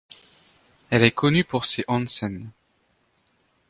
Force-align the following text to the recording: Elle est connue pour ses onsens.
Elle 0.89 1.03
est 1.03 1.11
connue 1.11 1.43
pour 1.45 1.63
ses 1.65 1.85
onsens. 1.87 2.47